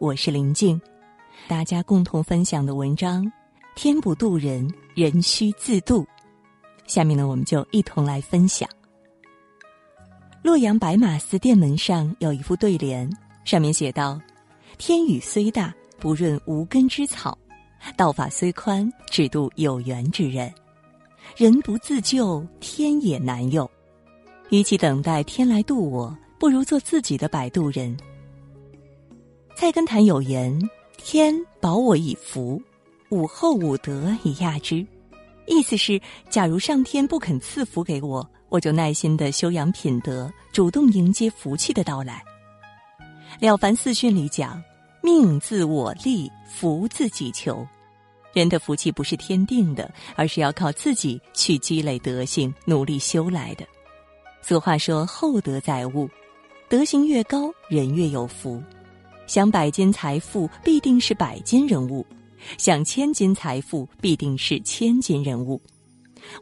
[0.00, 0.80] 我是林静，
[1.46, 3.30] 大家共同分享的文章：
[3.74, 6.06] 天不渡人，人须自渡。
[6.86, 8.66] 下面呢，我们就一同来分享。
[10.42, 13.14] 洛阳白马寺殿门上有一副对联，
[13.44, 14.18] 上面写道
[14.78, 17.36] ：“天雨虽大，不润无根之草；
[17.94, 20.50] 道法虽宽，只渡有缘之人。
[21.36, 23.70] 人不自救，天也难佑。
[24.48, 27.94] 与其等待天来渡我，不如做自己的摆渡人。”
[29.60, 30.58] 菜根谭有言
[30.96, 32.58] ：“天保我以福，
[33.10, 34.76] 吾厚吾德以亚之。”
[35.46, 42.24] 意思是，假如上天不肯赐福给我，我就耐心的修养品德，主动迎接福气的到来。
[43.46, 44.62] 《了凡四训》里讲
[45.04, 47.62] ：“命自我立，福自己求。”
[48.32, 53.66] 人的福气不是天定的，而是要靠自己去积累德行，努力修来的。
[54.40, 56.08] 俗话说：“厚德载物，
[56.66, 58.58] 德行越高，人越有福。”
[59.30, 62.04] 想百金财富，必定是百金人物；
[62.58, 65.62] 想千金财富，必定是千金人物。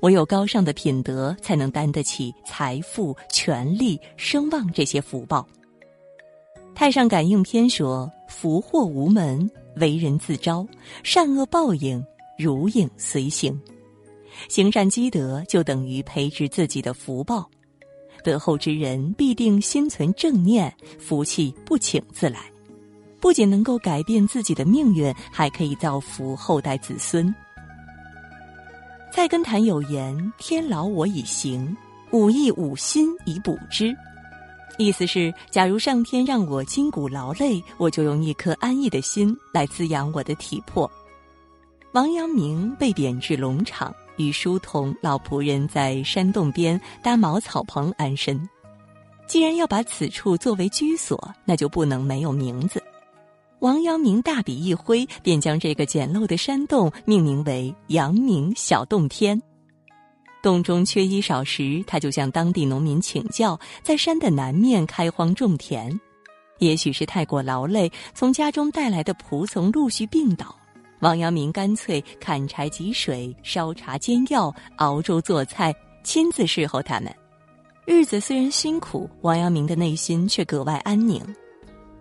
[0.00, 5.46] 唯有高尚的品德，才能担得起财富、权力、声望这些福报。
[6.74, 10.66] 《太上感应篇》说：“福祸无门，为人自招；
[11.04, 12.02] 善恶报应，
[12.38, 13.60] 如影随形。
[14.48, 17.50] 行善积德，就等于培植自己的福报。
[18.24, 22.50] 德厚之人，必定心存正念，福气不请自来。”
[23.20, 27.34] 不仅能够改变自己的命运，还可以造福后代子孙。
[29.10, 31.76] 菜根谭有言：“天劳我以行，
[32.12, 33.96] 吾亦吾心以补之。”
[34.78, 40.88] 意思是，假如上天让我筋骨劳累，我就用一颗安逸的心来滋养我的体魄。
[41.92, 48.48] 王阳明被贬至龙场，与书童老仆人在山洞边搭茅草棚安身。
[49.26, 52.80] 既然要把此处作为居所，那就不能没有名字。
[53.60, 59.40] 王阳明大笔一挥，便将这个简陋的山洞命名为“阳明小洞天”。
[60.40, 65.98] 洞中缺衣少食，他就向当地农民请教，在山的南面开荒种田。
[66.58, 70.54] 也许是太过劳累，从家中带来的仆从陆续病倒，
[71.00, 77.12] 王阳明干脆砍柴汲水、烧茶煎药、熬粥做菜，亲自侍候他们。
[77.84, 81.20] 日子虽然辛苦，王阳明的内心却格外安宁。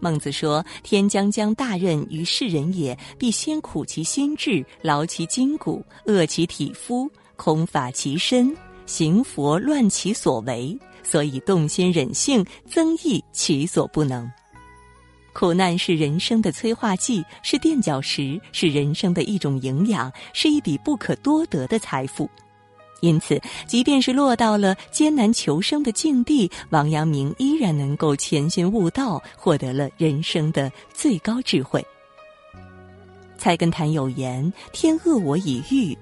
[0.00, 14.30] 孟子说：“天将将大任于世人也，必先苦其心志，劳其筋骨，饿其体肤，空乏其身，行佛乱其所为，所以动心忍性，增益其所不能。
[15.32, 22.28] 苦难是人生的催化剂，是垫脚石，是人生的一种营养，是一笔不可多得的财富。”
[23.00, 31.84] 因此，即便是落到了艰难求生的境地，王阳明依然能够潜心悟道，获得了人生的最高智慧。
[33.36, 35.96] 菜根谭有言：“天恶我以御，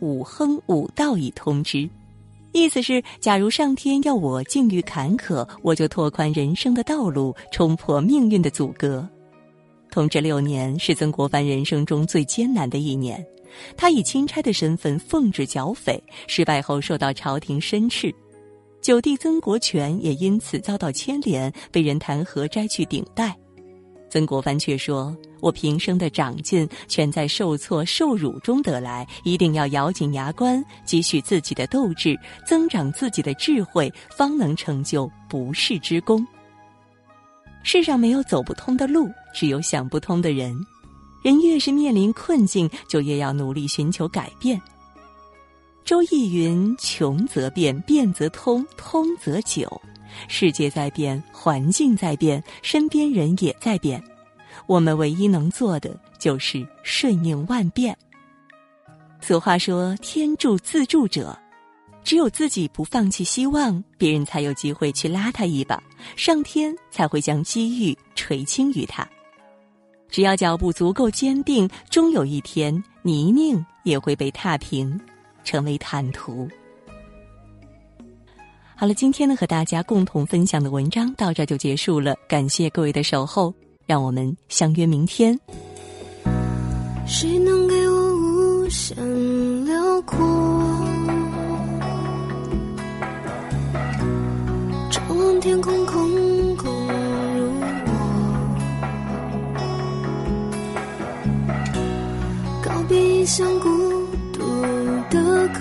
[0.00, 1.88] 吾亨吾道以通之。”
[2.52, 9.06] 意思是，假如上天要我境遇坎坷，我就拓宽人生的道路，冲破命运的阻隔。
[9.90, 13.24] 同治六年是曾国藩人生中最艰难的一年。
[13.76, 18.14] 他以钦差的身份奉旨剿匪，失败后受到朝廷申斥，
[18.80, 23.36] 九弟曾国荃也因此遭到牵连，被人弹劾摘去顶戴。
[24.10, 36.26] 曾国藩却说：“我平生的长进全在受挫受辱中得来，一定要咬紧牙关，积蓄自己的斗志，增长自己的智慧，方能成就不世之功。
[37.62, 40.56] 世上没有走不通的路，只有想不通的人。”
[41.22, 44.60] 人越是面临困境，就越要努力寻求改变。
[45.84, 49.80] 周易云：“穷则变，变则通，通则久。”
[50.28, 54.02] 世界在变，环境在变，身边人也在变。
[54.66, 57.96] 我们唯一能做的就是顺应万变。
[59.20, 61.38] 俗话说：“天助自助者。”
[62.04, 65.82] 只有自己不放弃希望，别人才有机会去拉他一把，
[66.16, 69.06] 上天才会将机遇垂青于他。
[70.10, 74.98] 只要脚步足够坚定，终有一天泥泞也会被踏平，
[75.44, 76.48] 成为坦途。
[78.74, 83.52] 好了，今天呢和大家共同分享的文章到这就结束了，感谢各位的守候，
[83.86, 85.38] 让我们相约明天。
[87.06, 88.96] 谁能给我无限
[89.64, 90.18] 辽阔？
[94.90, 96.17] 张望天空空。
[103.28, 103.68] 像孤
[104.32, 104.40] 独
[105.10, 105.60] 的可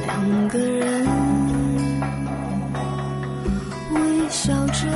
[0.00, 1.04] 两个人
[3.92, 4.86] 微笑着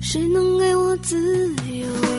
[0.00, 1.16] 谁能给我自
[1.72, 2.11] 由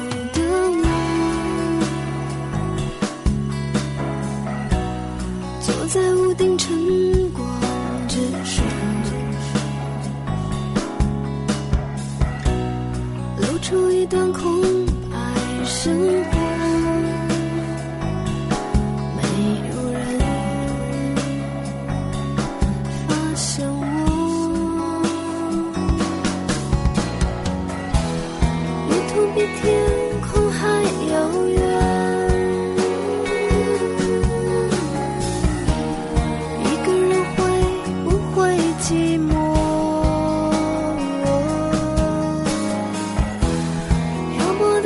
[13.64, 14.62] 出一段空
[15.10, 15.18] 白
[15.64, 16.53] 生活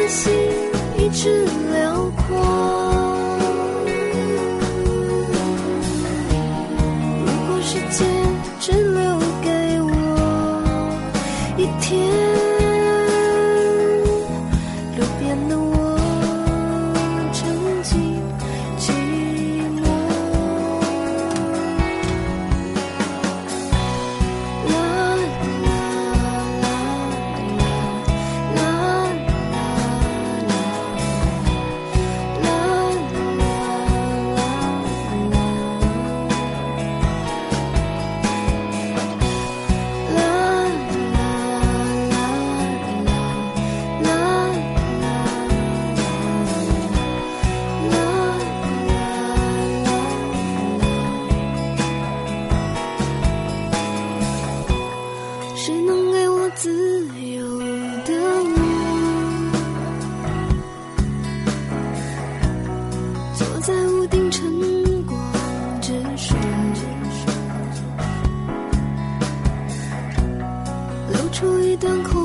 [0.07, 0.33] 心
[0.98, 2.38] 一直辽阔。
[7.25, 8.06] 如果世界
[8.59, 9.92] 只留给我
[11.57, 12.09] 一天
[14.98, 15.87] 路边的我
[71.79, 72.17] 灯空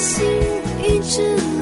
[0.00, 0.24] 心
[0.82, 1.59] 一直